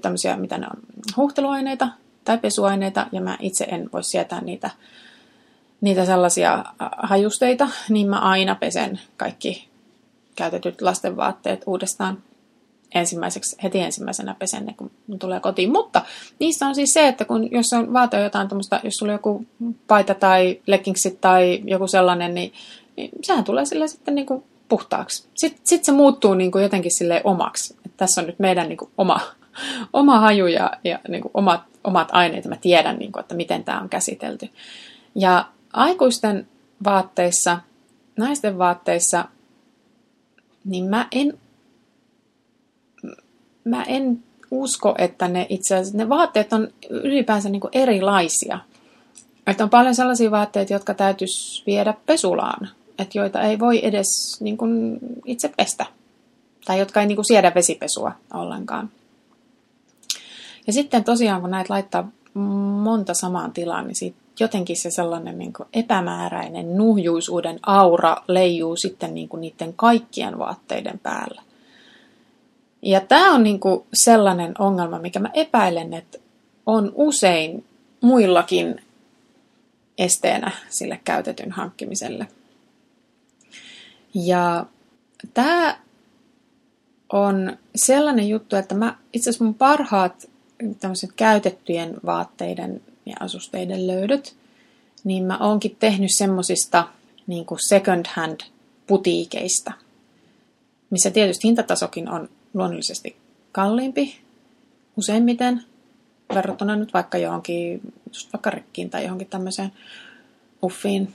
tämmöisiä, 0.03 0.37
mitä 0.37 0.59
ne 0.59 0.67
on, 0.67 0.83
huhteluaineita 1.17 1.89
tai 2.25 2.39
pesuaineita, 2.39 3.07
ja 3.13 3.21
mä 3.21 3.37
itse 3.41 3.65
en 3.65 3.91
voi 3.93 4.05
sietää 4.05 4.41
niitä, 4.41 4.71
niitä 5.81 6.05
sellaisia 6.05 6.65
hajusteita, 6.97 7.69
niin 7.89 8.09
mä 8.09 8.19
aina 8.19 8.55
pesen 8.55 9.01
kaikki 9.17 9.69
käytetyt 10.37 10.83
lastenvaatteet 10.83 11.63
uudestaan 11.67 12.23
ensimmäiseksi, 12.95 13.57
heti 13.63 13.81
ensimmäisenä 13.81 14.35
pesen 14.39 14.67
ne, 14.67 14.75
kun 14.77 14.91
tulee 15.19 15.41
kotiin. 15.41 15.73
Mutta 15.73 16.03
niissä 16.39 16.67
on 16.67 16.75
siis 16.75 16.93
se, 16.93 17.09
että 17.09 17.25
kun, 17.25 17.53
jos 17.53 17.73
on 17.73 17.93
vaate 17.93 18.23
jotain 18.23 18.49
tuommoista, 18.49 18.81
jos 18.85 18.95
sulla 18.95 19.13
on 19.13 19.19
joku 19.19 19.47
paita 19.87 20.15
tai 20.15 20.61
leggingsit 20.67 21.21
tai 21.21 21.63
joku 21.65 21.87
sellainen, 21.87 22.35
niin, 22.35 22.53
niin 22.97 23.11
sehän 23.23 23.45
tulee 23.45 23.65
sille 23.65 23.89
sitten 23.89 24.15
niin 24.15 24.27
kuin 24.27 24.45
puhtaaksi. 24.69 25.29
Sitten 25.35 25.61
sit 25.65 25.85
se 25.85 25.93
muuttuu 25.93 26.35
niin 26.35 26.51
kuin 26.51 26.63
jotenkin 26.63 26.99
sille 26.99 27.21
omaksi. 27.25 27.77
Että 27.87 27.97
tässä 27.97 28.21
on 28.21 28.27
nyt 28.27 28.39
meidän 28.39 28.69
niin 28.69 28.77
kuin 28.77 28.91
oma, 28.99 29.21
oma 29.93 30.21
haju 30.21 30.47
ja, 30.47 30.71
ja 30.85 30.99
niin 31.09 31.23
kuin 31.23 31.33
omat, 31.35 31.61
omat 31.85 32.09
aineet. 32.13 32.45
Mä 32.45 32.57
tiedän, 32.57 32.99
niin 32.99 33.13
kuin, 33.13 33.21
että 33.21 33.35
miten 33.35 33.65
tämä 33.65 33.81
on 33.81 33.89
käsitelty. 33.89 34.49
Ja 35.15 35.45
aikuisten 35.73 36.49
vaatteissa, 36.85 37.59
naisten 38.17 38.59
vaatteissa, 38.59 39.25
niin 40.65 40.85
mä 40.85 41.09
en, 41.13 41.39
mä 43.69 43.83
en 43.83 44.25
usko, 44.51 44.95
että 44.99 45.29
ne 45.29 45.47
itse 45.49 45.75
asiassa, 45.75 45.99
ne 45.99 46.09
vaatteet 46.09 46.53
on 46.53 46.69
ylipäänsä 46.91 47.49
niin 47.49 47.63
erilaisia. 47.73 48.59
Että 49.47 49.65
on 49.65 49.71
paljon 49.71 49.95
sellaisia 49.95 50.31
vaatteita, 50.31 50.73
jotka 50.73 50.95
täytyisi 50.95 51.63
viedä 51.67 51.95
pesulaan 52.07 52.69
että 52.99 53.19
joita 53.19 53.41
ei 53.41 53.59
voi 53.59 53.87
edes 53.87 54.41
niin 54.41 54.57
kuin, 54.57 54.99
itse 55.25 55.53
pestä. 55.57 55.87
Tai 56.65 56.79
jotka 56.79 57.01
ei 57.01 57.07
niin 57.07 57.17
kuin, 57.17 57.27
siedä 57.27 57.53
vesipesua 57.55 58.13
ollenkaan. 58.35 58.91
Ja 60.67 60.73
sitten 60.73 61.05
tosiaan, 61.05 61.41
kun 61.41 61.51
näitä 61.51 61.75
laittaa 61.75 62.09
monta 62.83 63.15
samaan 63.15 63.53
tilaan, 63.53 63.87
niin 63.87 63.97
siitä 63.97 64.19
jotenkin 64.41 64.77
se 64.77 64.91
sellainen 64.91 65.39
niin 65.39 65.53
kuin 65.53 65.69
epämääräinen 65.73 66.77
nuhjuisuuden 66.77 67.59
aura 67.63 68.17
leijuu 68.29 68.77
sitten 68.77 69.15
niin 69.15 69.29
kuin 69.29 69.41
niiden 69.41 69.73
kaikkien 69.77 70.39
vaatteiden 70.39 70.99
päällä. 70.99 71.43
Ja 72.83 73.01
tämä 73.01 73.35
on 73.35 73.43
niin 73.43 73.61
kuin 73.61 73.85
sellainen 74.05 74.55
ongelma, 74.59 74.99
mikä 74.99 75.19
mä 75.19 75.31
epäilen, 75.35 75.95
että 75.95 76.19
on 76.67 76.93
usein 76.95 77.65
muillakin 78.01 78.83
esteenä 79.99 80.51
sille 80.69 81.01
käytetyn 81.05 81.53
hankkimiselle. 81.53 82.29
Ja 84.15 84.67
tämä 85.35 85.79
on 87.13 87.59
sellainen 87.77 88.29
juttu, 88.29 88.57
että 88.57 88.75
mä 88.75 88.97
itse 89.13 89.31
asiassa 89.31 89.45
mun 89.45 89.55
parhaat 89.55 90.31
tämmöiset 90.81 91.11
käytettyjen 91.17 91.97
vaatteiden 92.07 92.81
ja 93.07 93.15
asusteiden 93.21 93.87
löydöt, 93.87 94.37
niin 95.05 95.25
mä 95.25 95.39
oonkin 95.39 95.77
tehnyt 95.81 96.11
semmosista 96.19 96.89
niin 97.27 97.47
second 97.69 98.07
hand 98.15 98.41
putiikeista, 98.87 99.73
missä 100.91 101.11
tietysti 101.11 101.49
hintatasokin 101.49 102.09
on 102.09 102.29
luonnollisesti 102.59 103.17
kalliimpi 103.53 104.19
useimmiten 104.97 105.63
verrattuna 106.35 106.77
nyt 106.77 106.95
vaikka 106.95 107.19
johonkin, 107.19 107.81
just 108.07 108.33
vaikka 108.33 108.51
rekkiin 108.51 108.91
tai 108.91 109.03
johonkin 109.03 109.29
tämmöiseen 109.29 109.73
uffiin 110.63 111.15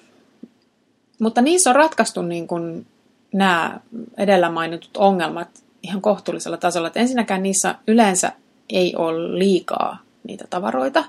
mutta 1.19 1.41
niissä 1.41 1.69
on 1.69 1.75
ratkaistu 1.75 2.21
niin 2.21 2.47
kuin 2.47 2.85
nämä 3.33 3.79
edellä 4.17 4.49
mainitut 4.49 4.97
ongelmat 4.97 5.63
ihan 5.83 6.01
kohtuullisella 6.01 6.57
tasolla. 6.57 6.87
Että 6.87 6.99
ensinnäkään 6.99 7.43
niissä 7.43 7.75
yleensä 7.87 8.31
ei 8.69 8.95
ole 8.95 9.39
liikaa 9.39 9.97
niitä 10.23 10.45
tavaroita. 10.49 11.03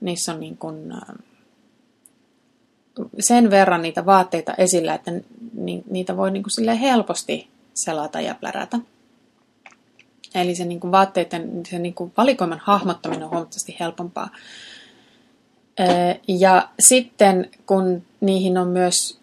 Niissä 0.00 0.32
on 0.32 0.40
niin 0.40 0.56
kuin 0.58 0.94
sen 3.20 3.50
verran 3.50 3.82
niitä 3.82 4.06
vaatteita 4.06 4.54
esillä, 4.58 4.94
että 4.94 5.10
niitä 5.90 6.16
voi 6.16 6.30
niin 6.30 6.42
kuin 6.42 6.78
helposti 6.78 7.48
selata 7.74 8.20
ja 8.20 8.34
plärätä. 8.34 8.78
Eli 10.36 10.54
se 10.54 10.64
niin 10.64 10.80
kuin 10.80 10.92
vaatteiden 10.92 11.62
se 11.70 11.78
niin 11.78 11.94
kuin 11.94 12.12
valikoiman 12.16 12.60
hahmottaminen 12.64 13.24
on 13.24 13.30
huomattavasti 13.30 13.76
helpompaa. 13.80 14.30
Ja 16.28 16.68
sitten 16.80 17.50
kun 17.66 18.02
niihin 18.20 18.58
on 18.58 18.68
myös 18.68 19.20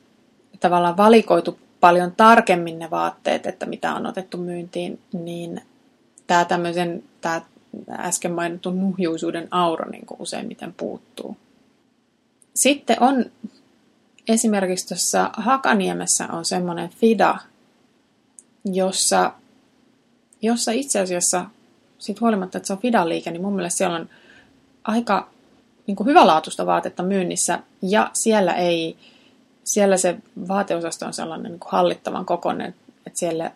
tavallaan 0.59 0.97
valikoitu 0.97 1.59
paljon 1.79 2.11
tarkemmin 2.17 2.79
ne 2.79 2.89
vaatteet, 2.89 3.45
että 3.45 3.65
mitä 3.65 3.95
on 3.95 4.05
otettu 4.05 4.37
myyntiin, 4.37 4.99
niin 5.13 5.61
tämä 6.27 6.45
tämmöisen, 6.45 7.03
tämä 7.21 7.41
äsken 7.91 8.31
mainitun 8.31 8.79
nuhjuisuuden 8.79 9.47
aura 9.51 9.89
niin 9.89 10.05
kuin 10.05 10.21
useimmiten 10.21 10.73
puuttuu. 10.73 11.37
Sitten 12.55 13.03
on 13.03 13.25
esimerkiksi 14.27 14.87
tuossa 14.87 15.29
Hakaniemessä 15.33 16.27
on 16.27 16.45
semmoinen 16.45 16.89
FIDA, 16.89 17.37
jossa, 18.65 19.31
jossa 20.43 20.71
itse 20.71 20.99
asiassa, 20.99 21.45
siitä 21.99 22.21
huolimatta, 22.21 22.57
että 22.57 22.67
se 22.67 22.73
on 22.73 22.79
FIDA-liike, 22.79 23.31
niin 23.31 23.41
mun 23.41 23.55
mielestä 23.55 23.77
siellä 23.77 23.95
on 23.95 24.09
aika 24.83 25.29
niin 25.87 25.95
kuin 25.95 26.07
hyvälaatuista 26.07 26.65
vaatetta 26.65 27.03
myynnissä 27.03 27.59
ja 27.81 28.11
siellä 28.13 28.53
ei, 28.53 28.97
siellä 29.63 29.97
se 29.97 30.17
vaateosasto 30.47 31.05
on 31.05 31.13
sellainen 31.13 31.51
niin 31.51 31.59
kuin 31.59 31.71
hallittavan 31.71 32.25
kokoinen, 32.25 32.75
että 33.07 33.19
siellä, 33.19 33.51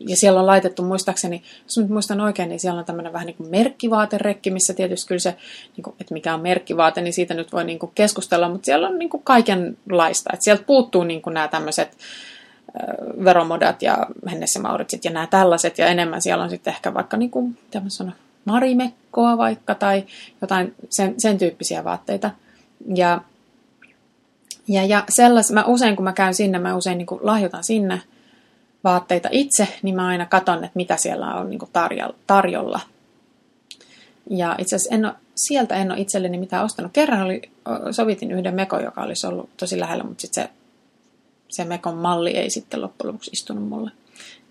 ja 0.00 0.16
siellä 0.16 0.40
on 0.40 0.46
laitettu 0.46 0.82
muistaakseni, 0.82 1.42
jos 1.64 1.78
nyt 1.78 1.88
muistan 1.88 2.20
oikein, 2.20 2.48
niin 2.48 2.60
siellä 2.60 2.78
on 2.78 2.84
tämmöinen 2.84 3.12
vähän 3.12 3.26
niin 3.26 3.36
kuin 3.36 3.50
merkkivaaterekki, 3.50 4.50
missä 4.50 4.74
tietysti 4.74 5.08
kyllä 5.08 5.18
se, 5.18 5.36
niin 5.76 5.82
kuin, 5.82 5.96
että 6.00 6.14
mikä 6.14 6.34
on 6.34 6.40
merkkivaate, 6.40 7.00
niin 7.00 7.12
siitä 7.12 7.34
nyt 7.34 7.52
voi 7.52 7.64
niin 7.64 7.78
kuin 7.78 7.92
keskustella, 7.94 8.48
mutta 8.48 8.64
siellä 8.64 8.88
on 8.88 8.98
niin 8.98 9.10
kuin 9.10 9.22
kaikenlaista, 9.22 10.30
että 10.32 10.44
sieltä 10.44 10.62
puuttuu 10.66 11.04
niin 11.04 11.22
kuin 11.22 11.34
nämä 11.34 11.48
tämmöiset 11.48 11.96
veromodat 13.24 13.82
ja 13.82 14.06
Hennessä 14.30 14.60
Mauritsit 14.60 15.04
ja 15.04 15.10
nämä 15.10 15.26
tällaiset, 15.26 15.78
ja 15.78 15.86
enemmän 15.86 16.22
siellä 16.22 16.44
on 16.44 16.50
sitten 16.50 16.74
ehkä 16.74 16.94
vaikka 16.94 17.16
niin 17.16 17.30
kuin, 17.30 17.58
marimekkoa 18.44 19.38
vaikka 19.38 19.74
tai 19.74 20.04
jotain 20.40 20.74
sen, 20.90 21.14
sen 21.18 21.38
tyyppisiä 21.38 21.84
vaatteita. 21.84 22.30
Ja, 22.94 23.20
ja, 24.68 24.84
ja 24.84 25.04
sellais, 25.08 25.52
mä 25.52 25.64
usein 25.64 25.96
kun 25.96 26.04
mä 26.04 26.12
käyn 26.12 26.34
sinne, 26.34 26.58
mä 26.58 26.76
usein 26.76 26.98
niin 26.98 27.06
lahjoitan 27.20 27.64
sinne 27.64 28.02
vaatteita 28.84 29.28
itse, 29.32 29.68
niin 29.82 29.94
mä 29.94 30.06
aina 30.06 30.26
katon, 30.26 30.64
että 30.64 30.76
mitä 30.76 30.96
siellä 30.96 31.34
on 31.34 31.50
niin 31.50 31.60
tarjolla. 32.26 32.80
Ja 34.30 34.54
itse 34.58 34.76
asiassa 34.76 34.94
en 34.94 35.04
ole, 35.04 35.14
sieltä 35.34 35.74
en 35.74 35.92
ole 35.92 36.00
itselleni 36.00 36.38
mitään 36.38 36.64
ostanut. 36.64 36.92
Kerran 36.92 37.22
oli, 37.22 37.42
sovitin 37.90 38.32
yhden 38.32 38.54
mekon, 38.54 38.84
joka 38.84 39.02
olisi 39.02 39.26
ollut 39.26 39.50
tosi 39.56 39.80
lähellä, 39.80 40.04
mutta 40.04 40.20
sitten 40.20 40.44
se, 40.44 40.50
se 41.56 41.64
mekon 41.64 41.96
malli 41.96 42.30
ei 42.30 42.50
sitten 42.50 42.82
loppujen 42.82 43.08
lopuksi 43.08 43.30
istunut 43.32 43.68
mulle. 43.68 43.90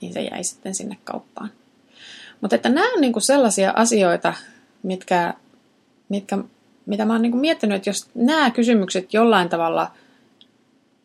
Niin 0.01 0.13
se 0.13 0.21
jäi 0.21 0.43
sitten 0.43 0.75
sinne 0.75 0.97
kauppaan. 1.03 1.51
Mutta 2.41 2.55
että 2.55 2.69
nämä 2.69 2.93
on 2.93 3.01
niinku 3.01 3.19
sellaisia 3.19 3.73
asioita, 3.75 4.33
mitkä, 4.83 5.33
mitkä, 6.09 6.37
mitä 6.85 7.05
mä 7.05 7.13
oon 7.13 7.21
niinku 7.21 7.37
miettinyt, 7.37 7.75
että 7.75 7.89
jos 7.89 8.09
nämä 8.15 8.51
kysymykset 8.51 9.13
jollain 9.13 9.49
tavalla 9.49 9.91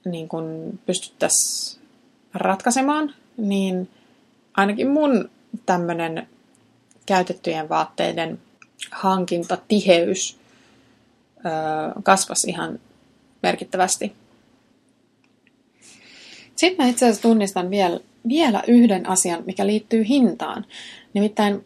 niin 0.04 0.28
pystyttäisiin 0.86 1.82
ratkaisemaan, 2.34 3.14
niin 3.36 3.88
ainakin 4.56 4.88
mun 4.88 5.30
tämmöinen 5.66 6.28
käytettyjen 7.06 7.68
vaatteiden 7.68 8.38
hankintatiheys 8.90 10.38
öö, 11.46 12.02
kasvasi 12.02 12.50
ihan 12.50 12.78
merkittävästi. 13.42 14.12
Sitten 16.60 16.86
mä 16.86 16.90
itse 16.90 17.04
asiassa 17.04 17.22
tunnistan 17.22 17.70
vielä, 17.70 18.00
vielä 18.28 18.62
yhden 18.68 19.08
asian, 19.08 19.42
mikä 19.46 19.66
liittyy 19.66 20.04
hintaan. 20.08 20.66
Nimittäin, 21.14 21.64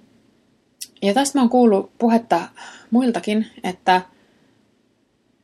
ja 1.02 1.14
tästä 1.14 1.38
mä 1.38 1.42
oon 1.42 1.50
kuullut 1.50 1.90
puhetta 1.98 2.40
muiltakin, 2.90 3.46
että 3.64 4.02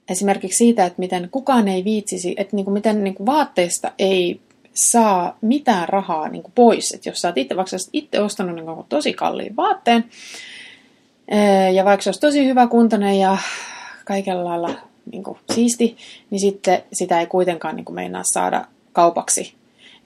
esimerkiksi 0.08 0.56
siitä, 0.56 0.86
että 0.86 0.98
miten 0.98 1.28
kukaan 1.30 1.68
ei 1.68 1.84
viitsisi, 1.84 2.34
että 2.36 2.56
niin 2.56 2.64
kuin 2.64 2.72
miten 2.72 3.04
niin 3.04 3.14
kuin 3.14 3.26
vaatteista 3.26 3.92
ei 3.98 4.40
saa 4.74 5.38
mitään 5.40 5.88
rahaa 5.88 6.28
niin 6.28 6.42
kuin 6.42 6.52
pois. 6.54 6.92
Että 6.92 7.08
jos 7.08 7.20
sä 7.20 7.28
oot 7.28 7.38
itse, 7.38 7.56
vaikka 7.56 7.76
itse 7.92 8.20
ostanut 8.20 8.54
niin 8.54 8.66
kuin 8.66 8.86
tosi 8.88 9.12
kalliin 9.12 9.56
vaatteen, 9.56 10.04
Ja 11.74 11.84
vaikka 11.84 12.02
se 12.02 12.08
olisi 12.08 12.20
tosi 12.20 12.46
hyvä 12.46 12.66
kuntainen 12.66 13.18
ja 13.18 13.38
kaikella 14.04 14.44
lailla 14.44 14.74
niin 15.12 15.22
kuin, 15.22 15.38
siisti, 15.54 15.96
niin 16.30 16.40
sitten 16.40 16.82
sitä 16.92 17.20
ei 17.20 17.26
kuitenkaan 17.26 17.76
niin 17.76 17.84
kuin, 17.84 17.94
meinaa 17.94 18.22
saada 18.32 18.64
kaupaksi. 18.92 19.54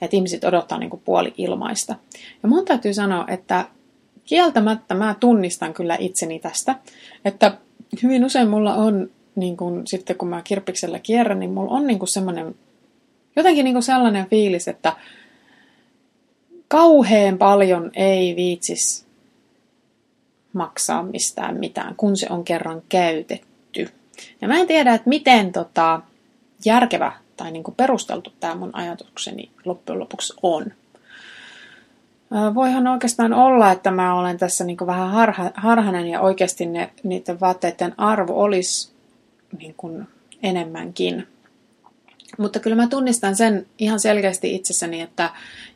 Että 0.01 0.15
ihmiset 0.15 0.43
odottaa 0.43 0.77
niin 0.77 0.89
kuin, 0.89 1.01
puoli 1.05 1.33
ilmaista. 1.37 1.95
Ja 2.43 2.49
mun 2.49 2.65
täytyy 2.65 2.93
sanoa, 2.93 3.25
että 3.27 3.65
kieltämättä 4.25 4.95
mä 4.95 5.15
tunnistan 5.19 5.73
kyllä 5.73 5.97
itseni 5.99 6.39
tästä, 6.39 6.75
että 7.25 7.57
hyvin 8.03 8.25
usein 8.25 8.49
mulla 8.49 8.75
on, 8.75 9.09
niin 9.35 9.57
kuin, 9.57 9.87
sitten 9.87 10.15
kun 10.15 10.27
mä 10.27 10.41
kirppiksellä 10.41 10.99
kierrän, 10.99 11.39
niin 11.39 11.51
mulla 11.51 11.71
on 11.71 11.87
niin 11.87 11.99
kuin 11.99 12.09
semmoinen, 12.09 12.55
jotenkin 13.35 13.63
niin 13.63 13.73
kuin 13.73 13.83
sellainen 13.83 14.29
fiilis, 14.29 14.67
että 14.67 14.93
kauhean 16.67 17.37
paljon 17.37 17.91
ei 17.93 18.35
viitsis 18.35 19.05
maksaa 20.53 21.03
mistään 21.03 21.57
mitään, 21.57 21.95
kun 21.95 22.17
se 22.17 22.27
on 22.29 22.43
kerran 22.43 22.81
käytetty. 22.89 23.89
Ja 24.41 24.47
mä 24.47 24.59
en 24.59 24.67
tiedä, 24.67 24.93
että 24.93 25.09
miten 25.09 25.51
tota, 25.51 26.01
järkevä 26.65 27.11
tai 27.37 27.51
niin 27.51 27.63
kuin 27.63 27.75
perusteltu 27.75 28.33
tämä 28.39 28.55
mun 28.55 28.75
ajatukseni 28.75 29.51
loppujen 29.65 29.99
lopuksi 29.99 30.33
on. 30.43 30.65
Voihan 32.55 32.87
oikeastaan 32.87 33.33
olla, 33.33 33.71
että 33.71 33.91
mä 33.91 34.19
olen 34.19 34.37
tässä 34.37 34.63
niin 34.63 34.77
kuin 34.77 34.87
vähän 34.87 35.11
harha, 35.11 35.51
harhanen 35.55 36.07
ja 36.07 36.21
oikeasti 36.21 36.65
ne, 36.65 36.91
niiden 37.03 37.39
vaatteiden 37.39 37.93
arvo 37.97 38.41
olisi 38.41 38.91
niin 39.59 39.73
kuin 39.77 40.07
enemmänkin. 40.43 41.27
Mutta 42.37 42.59
kyllä 42.59 42.75
mä 42.75 42.87
tunnistan 42.87 43.35
sen 43.35 43.65
ihan 43.77 43.99
selkeästi 43.99 44.55
itsessäni, 44.55 45.01
että 45.01 45.29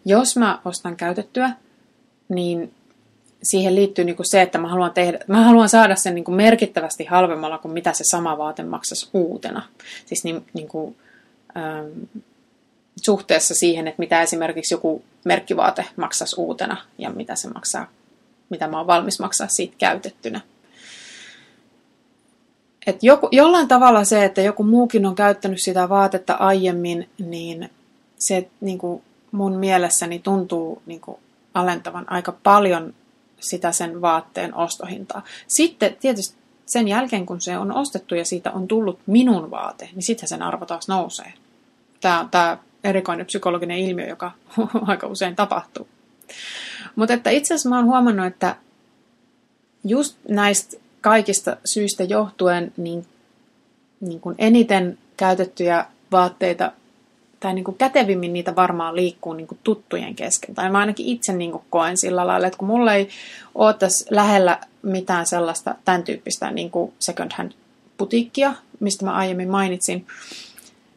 jos 0.05 0.37
mä 0.37 0.59
ostan 0.65 0.95
käytettyä, 0.95 1.51
niin 2.29 2.73
siihen 3.43 3.75
liittyy 3.75 4.05
niin 4.05 4.15
kuin 4.15 4.29
se, 4.29 4.41
että 4.41 4.57
mä 4.57 4.67
haluan, 4.67 4.93
tehdä, 4.93 5.19
mä 5.27 5.43
haluan 5.43 5.69
saada 5.69 5.95
sen 5.95 6.15
niin 6.15 6.25
kuin 6.25 6.35
merkittävästi 6.35 7.05
halvemmalla 7.05 7.57
kuin 7.57 7.71
mitä 7.71 7.93
se 7.93 8.03
sama 8.03 8.37
vaate 8.37 8.63
maksaisi 8.63 9.09
uutena. 9.13 9.63
Siis 10.05 10.23
niin, 10.23 10.45
niin 10.53 10.67
kuin, 10.67 10.95
suhteessa 13.01 13.55
siihen, 13.55 13.87
että 13.87 13.99
mitä 13.99 14.21
esimerkiksi 14.21 14.73
joku 14.73 15.03
merkkivaate 15.25 15.85
maksaisi 15.95 16.35
uutena 16.39 16.77
ja 16.97 17.09
mitä 17.09 17.35
se 17.35 17.47
maksaa, 17.49 17.89
mitä 18.49 18.67
mä 18.67 18.77
oon 18.77 18.87
valmis 18.87 19.19
maksaa 19.19 19.47
siitä 19.47 19.75
käytettynä. 19.77 20.41
Et 22.87 23.03
joku, 23.03 23.29
jollain 23.31 23.67
tavalla 23.67 24.03
se, 24.03 24.25
että 24.25 24.41
joku 24.41 24.63
muukin 24.63 25.05
on 25.05 25.15
käyttänyt 25.15 25.61
sitä 25.61 25.89
vaatetta 25.89 26.33
aiemmin, 26.33 27.09
niin 27.19 27.69
se 28.19 28.49
niin 28.61 28.77
kuin 28.77 29.03
mun 29.31 29.53
mielessäni 29.53 30.19
tuntuu 30.19 30.81
niin 30.85 31.01
kuin 31.01 31.17
alentavan 31.53 32.11
aika 32.11 32.31
paljon 32.43 32.93
sitä 33.39 33.71
sen 33.71 34.01
vaatteen 34.01 34.55
ostohintaa. 34.55 35.23
Sitten 35.47 35.97
tietysti 35.99 36.38
sen 36.69 36.87
jälkeen, 36.87 37.25
kun 37.25 37.41
se 37.41 37.57
on 37.57 37.71
ostettu 37.71 38.15
ja 38.15 38.25
siitä 38.25 38.51
on 38.51 38.67
tullut 38.67 38.99
minun 39.05 39.51
vaate, 39.51 39.89
niin 39.95 40.03
sitten 40.03 40.29
sen 40.29 40.43
arvo 40.43 40.65
taas 40.65 40.87
nousee. 40.87 41.33
Tämä 42.01 42.19
on 42.19 42.29
tämä 42.29 42.57
erikoinen 42.83 43.25
psykologinen 43.25 43.77
ilmiö, 43.77 44.07
joka 44.07 44.31
aika 44.87 45.07
usein 45.07 45.35
tapahtuu. 45.35 45.87
Mutta 46.95 47.13
että 47.13 47.29
itse 47.29 47.53
asiassa 47.53 47.69
mä 47.69 47.75
oon 47.75 47.85
huomannut, 47.85 48.25
että 48.25 48.55
just 49.83 50.17
näistä 50.27 50.77
kaikista 51.01 51.57
syistä 51.65 52.03
johtuen 52.03 52.73
niin, 52.77 53.05
niin 54.01 54.19
kuin 54.19 54.35
eniten 54.37 54.97
käytettyjä 55.17 55.85
vaatteita 56.11 56.71
tai 57.39 57.53
niin 57.53 57.63
kuin 57.63 57.77
kätevimmin 57.77 58.33
niitä 58.33 58.55
varmaan 58.55 58.95
liikkuu 58.95 59.33
niin 59.33 59.47
kuin 59.47 59.59
tuttujen 59.63 60.15
kesken. 60.15 60.55
Tai 60.55 60.69
mä 60.69 60.79
ainakin 60.79 61.05
itse 61.05 61.33
niin 61.33 61.51
kuin 61.51 61.63
koen 61.69 61.97
sillä 61.97 62.27
lailla, 62.27 62.47
että 62.47 62.57
kun 62.57 62.67
mulla 62.67 62.93
ei 62.93 63.09
ole 63.55 63.73
tässä 63.73 64.05
lähellä 64.09 64.59
mitään 64.81 65.25
sellaista 65.25 65.75
tämän 65.85 66.03
tyyppistä 66.03 66.51
niin 66.51 66.71
kuin 66.71 66.93
second 66.99 67.31
hand 67.37 67.51
putiikkia, 67.97 68.53
mistä 68.79 69.05
mä 69.05 69.11
aiemmin 69.11 69.49
mainitsin, 69.49 70.07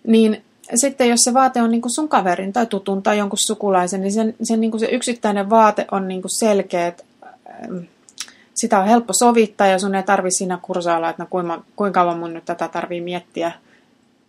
niin 0.07 0.43
sitten 0.75 1.09
jos 1.09 1.21
se 1.21 1.35
vaate 1.35 1.63
on 1.63 1.71
niin 1.71 1.83
kuin 1.83 1.95
sun 1.95 2.09
kaverin 2.09 2.53
tai 2.53 2.67
tutun 2.67 3.03
tai 3.03 3.19
jonkun 3.19 3.39
sukulaisen, 3.39 4.01
niin 4.01 4.13
sen, 4.13 4.35
sen, 4.43 4.61
niin 4.61 4.71
kuin 4.71 4.81
se 4.81 4.87
yksittäinen 4.87 5.51
vaate 5.51 5.87
on 5.91 6.09
niin 6.09 6.23
kuin 6.23 6.39
selkeä, 6.39 6.87
että 6.87 7.05
ähm, 7.25 7.77
sitä 8.55 8.79
on 8.79 8.87
helppo 8.87 9.13
sovittaa 9.13 9.67
ja 9.67 9.79
sun 9.79 9.95
ei 9.95 10.03
tarvi 10.03 10.31
siinä 10.31 10.59
kursailla, 10.63 11.11
että 11.11 11.23
no 11.23 11.27
kuinka, 11.31 11.63
kuinka 11.77 12.01
kauan 12.01 12.19
mun 12.19 12.35
nyt 12.35 12.45
tätä 12.45 12.69
tarvii 12.69 13.01
miettiä 13.01 13.53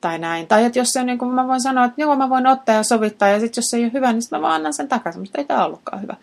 tai 0.02 0.20
näin. 0.20 0.48
Tai 0.48 0.66
että 0.66 0.80
jos 0.80 0.88
se 0.90 1.00
on 1.00 1.06
niin 1.06 1.18
kuin 1.18 1.32
mä 1.32 1.48
voin 1.48 1.62
sanoa, 1.62 1.86
että 1.86 2.02
joo 2.02 2.16
mä 2.16 2.30
voin 2.30 2.48
ottaa 2.48 2.76
ja 2.76 2.84
sovittaa 2.84 3.30
ja 3.30 3.40
sitten 3.40 3.62
jos 3.62 3.70
se 3.70 3.78
ei 3.78 3.84
ole 3.84 3.94
hyvä, 3.94 4.14
niin 4.14 4.22
sitten 4.22 4.40
mä 4.40 4.42
vaan 4.42 4.56
annan 4.56 4.74
sen 4.74 4.88
takaisin, 4.88 5.22
mutta 5.22 5.38
ei 5.38 5.46
tämä 5.46 5.66
ollutkaan 5.66 6.02
hyvä. 6.02 6.16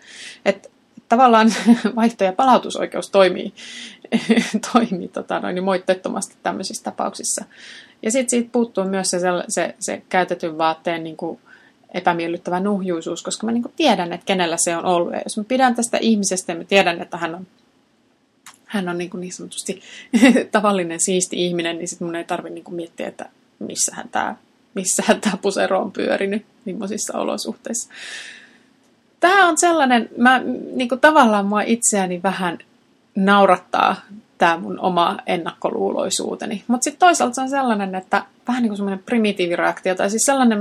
Että 0.45 0.69
tavallaan 1.11 1.53
vaihto- 1.95 2.23
ja 2.23 2.33
palautusoikeus 2.33 3.09
toimii, 3.09 3.53
toimii 4.73 5.07
tota, 5.07 5.39
noin, 5.39 5.55
niin 5.55 5.63
moitteettomasti 5.63 6.35
tämmöisissä 6.43 6.83
tapauksissa. 6.83 7.45
Ja 8.03 8.11
sitten 8.11 8.29
siitä 8.29 8.49
puuttuu 8.51 8.83
myös 8.83 9.09
se, 9.09 9.19
se, 9.47 9.75
se 9.79 10.01
käytetyn 10.09 10.57
vaatteen 10.57 11.03
niin 11.03 11.17
kuin 11.17 11.39
epämiellyttävä 11.93 12.59
nuhjuisuus, 12.59 13.23
koska 13.23 13.45
mä 13.45 13.51
niin 13.51 13.63
kuin 13.63 13.73
tiedän, 13.75 14.13
että 14.13 14.25
kenellä 14.25 14.57
se 14.57 14.77
on 14.77 14.85
ollut. 14.85 15.13
Ja 15.13 15.21
jos 15.25 15.37
mä 15.37 15.43
pidän 15.43 15.75
tästä 15.75 15.97
ihmisestä 15.97 16.51
ja 16.51 16.57
mä 16.57 16.63
tiedän, 16.63 17.01
että 17.01 17.17
hän 17.17 17.35
on, 17.35 17.47
hän 18.65 18.89
on 18.89 18.97
niin, 18.97 19.09
kuin 19.09 19.21
niin 19.21 19.33
sanotusti 19.33 19.81
tavallinen 20.51 20.99
siisti 20.99 21.45
ihminen, 21.45 21.77
niin 21.77 21.87
sitten 21.87 22.07
mun 22.07 22.15
ei 22.15 22.23
tarvitse 22.23 22.53
niin 22.53 22.75
miettiä, 22.75 23.07
että 23.07 23.29
missähän 23.59 24.09
tämä 24.09 24.35
missähän 24.73 25.21
tämä 25.21 25.37
pusero 25.37 25.81
on 25.81 25.91
pyörinyt, 25.91 26.45
millaisissa 26.65 27.17
olosuhteissa. 27.17 27.89
Tämä 29.21 29.47
on 29.47 29.57
sellainen, 29.57 30.09
mä 30.17 30.41
niin 30.75 30.89
kuin 30.89 31.01
tavallaan 31.01 31.45
mua 31.45 31.61
itseäni 31.61 32.23
vähän 32.23 32.57
naurattaa 33.15 33.95
tämä 34.37 34.57
mun 34.57 34.79
oma 34.79 35.17
ennakkoluuloisuuteni. 35.25 36.63
Mutta 36.67 36.83
sitten 36.83 36.99
toisaalta 36.99 37.35
se 37.35 37.41
on 37.41 37.49
sellainen, 37.49 37.95
että 37.95 38.25
vähän 38.47 38.61
niin 38.61 38.69
kuin 38.69 38.77
semmoinen 38.77 39.03
primitiivireaktio, 39.05 39.95
tai 39.95 40.09
siis 40.09 40.25
sellainen, 40.25 40.59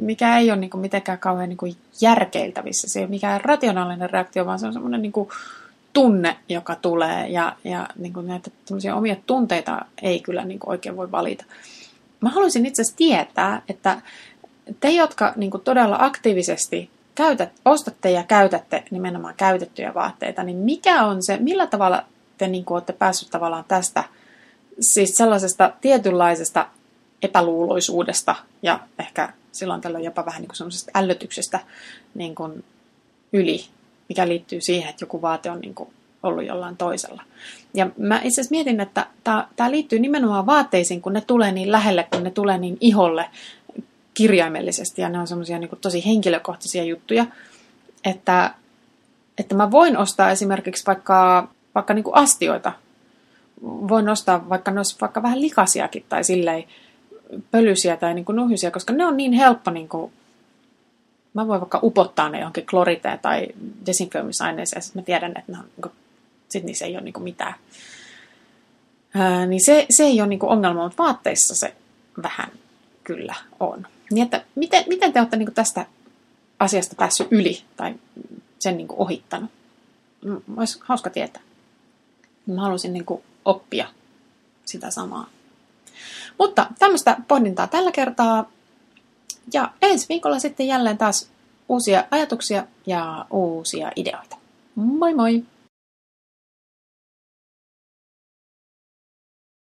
mikä 0.00 0.38
ei 0.38 0.50
ole 0.50 0.60
niin 0.60 0.70
kuin 0.70 0.80
mitenkään 0.80 1.18
kauhean 1.18 1.48
niin 1.48 1.56
kuin 1.56 1.76
järkeiltävissä. 2.00 2.88
Se 2.90 2.98
ei 2.98 3.04
ole 3.04 3.10
mikään 3.10 3.40
rationaalinen 3.40 4.10
reaktio, 4.10 4.46
vaan 4.46 4.58
se 4.58 4.66
on 4.66 4.72
semmoinen 4.72 5.02
niin 5.02 5.12
kuin 5.12 5.28
tunne, 5.92 6.36
joka 6.48 6.74
tulee, 6.74 7.28
ja, 7.28 7.56
ja 7.64 7.88
niin 7.96 8.12
kuin 8.12 8.26
näitä 8.26 8.50
omia 8.94 9.16
tunteita 9.26 9.84
ei 10.02 10.20
kyllä 10.20 10.44
niin 10.44 10.60
kuin 10.60 10.70
oikein 10.70 10.96
voi 10.96 11.10
valita. 11.10 11.44
Mä 12.20 12.28
haluaisin 12.28 12.66
itse 12.66 12.82
asiassa 12.82 12.96
tietää, 12.96 13.62
että 13.68 14.02
te, 14.80 14.90
jotka 14.90 15.32
niin 15.36 15.50
kuin 15.50 15.62
todella 15.62 15.96
aktiivisesti 16.00 16.90
käytät, 17.14 17.52
ostatte 17.64 18.10
ja 18.10 18.24
käytätte 18.24 18.84
nimenomaan 18.90 19.34
käytettyjä 19.36 19.94
vaatteita, 19.94 20.42
niin 20.42 20.56
mikä 20.56 21.04
on 21.04 21.22
se, 21.22 21.36
millä 21.36 21.66
tavalla 21.66 22.04
te 22.38 22.48
niin 22.48 22.64
kuin, 22.64 22.76
olette 22.76 22.92
päässyt 22.92 23.30
tavallaan 23.30 23.64
tästä 23.68 24.04
siis 24.80 25.16
sellaisesta 25.16 25.72
tietynlaisesta 25.80 26.66
epäluuloisuudesta 27.22 28.34
ja 28.62 28.80
ehkä 28.98 29.32
silloin 29.52 29.80
tällöin 29.80 30.04
jopa 30.04 30.26
vähän 30.26 30.42
niin 30.42 30.54
semmoisesta 30.54 30.90
ällötyksestä 30.94 31.60
niin 32.14 32.34
kuin 32.34 32.64
yli, 33.32 33.64
mikä 34.08 34.28
liittyy 34.28 34.60
siihen, 34.60 34.90
että 34.90 35.02
joku 35.02 35.22
vaate 35.22 35.50
on 35.50 35.60
niin 35.60 35.74
kuin 35.74 35.90
ollut 36.22 36.46
jollain 36.46 36.76
toisella. 36.76 37.22
Ja 37.74 37.90
mä 37.98 38.16
itse 38.16 38.40
asiassa 38.40 38.50
mietin, 38.54 38.80
että 38.80 39.06
tämä 39.56 39.70
liittyy 39.70 39.98
nimenomaan 39.98 40.46
vaatteisiin, 40.46 41.02
kun 41.02 41.12
ne 41.12 41.20
tulee 41.20 41.52
niin 41.52 41.72
lähelle, 41.72 42.08
kun 42.12 42.24
ne 42.24 42.30
tulee 42.30 42.58
niin 42.58 42.76
iholle 42.80 43.30
kirjaimellisesti, 44.20 45.02
ja 45.02 45.08
ne 45.08 45.18
on 45.18 45.26
semmoisia 45.26 45.58
niin 45.58 45.70
tosi 45.80 46.06
henkilökohtaisia 46.06 46.84
juttuja, 46.84 47.26
että, 48.04 48.54
että 49.38 49.54
mä 49.54 49.70
voin 49.70 49.96
ostaa 49.96 50.30
esimerkiksi 50.30 50.86
vaikka, 50.86 51.48
vaikka 51.74 51.94
niin 51.94 52.04
astioita, 52.12 52.72
voin 53.62 54.08
ostaa 54.08 54.48
vaikka 54.48 54.70
ne 54.70 54.80
vaikka 55.00 55.22
vähän 55.22 55.40
likasiakin 55.40 56.04
tai 56.08 56.24
silleen 56.24 56.64
pölyisiä 57.50 57.96
tai 57.96 58.14
niin 58.14 58.24
nuhyisiä, 58.32 58.70
koska 58.70 58.92
ne 58.92 59.06
on 59.06 59.16
niin 59.16 59.32
helppo 59.32 59.70
niin 59.70 59.88
kuin, 59.88 60.12
mä 61.34 61.48
voin 61.48 61.60
vaikka 61.60 61.80
upottaa 61.82 62.28
ne 62.28 62.38
johonkin 62.38 62.66
kloriteen 62.66 63.18
tai 63.18 63.46
desinfioimisaineeseen, 63.86 64.82
sitten 64.82 65.02
mä 65.02 65.04
tiedän, 65.04 65.34
että 65.38 65.52
on, 65.52 65.58
niin 65.58 65.82
kuin, 65.82 65.92
sit 66.48 66.64
niissä 66.64 66.84
ei 66.84 66.96
ole 66.96 67.04
niin 67.04 67.22
mitään. 67.22 67.54
Ää, 69.14 69.46
niin 69.46 69.64
se, 69.64 69.86
se 69.90 70.02
ei 70.02 70.20
ole 70.20 70.28
niin 70.28 70.44
ongelma, 70.44 70.82
mutta 70.82 71.02
vaatteissa 71.02 71.54
se 71.54 71.74
vähän 72.22 72.50
kyllä 73.04 73.34
on. 73.60 73.86
Niin 74.10 74.24
että 74.24 74.44
miten, 74.54 74.84
miten 74.88 75.12
te 75.12 75.20
olette 75.20 75.36
niin 75.36 75.54
tästä 75.54 75.86
asiasta 76.58 76.94
päässyt 76.96 77.28
yli 77.30 77.62
tai 77.76 77.94
sen 78.58 78.76
niin 78.76 78.88
ohittanut? 78.90 79.50
Olisi 80.56 80.78
hauska 80.82 81.10
tietää. 81.10 81.42
Mä 82.46 82.60
haluaisin 82.60 82.92
niin 82.92 83.04
oppia 83.44 83.88
sitä 84.64 84.90
samaa. 84.90 85.26
Mutta 86.38 86.66
tämmöistä 86.78 87.16
pohdintaa 87.28 87.66
tällä 87.66 87.92
kertaa. 87.92 88.50
Ja 89.52 89.72
ensi 89.82 90.06
viikolla 90.08 90.38
sitten 90.38 90.66
jälleen 90.66 90.98
taas 90.98 91.30
uusia 91.68 92.04
ajatuksia 92.10 92.66
ja 92.86 93.26
uusia 93.30 93.92
ideoita. 93.96 94.36
Moi 94.74 95.14
moi! 95.14 95.44